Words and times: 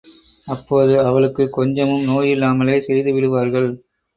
அப்போது 0.47 0.99
அவளுக்குக் 1.01 1.53
கொஞ்சமும் 1.53 2.07
நோயில்லாமலே 2.07 2.77
செய்துவிடுவார்கள். 2.87 3.69